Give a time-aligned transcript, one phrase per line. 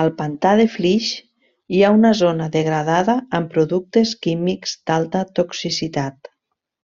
[0.00, 1.10] Al Pantà de Flix
[1.76, 6.34] hi ha una zona degradada amb productes químics d'alta toxicitat.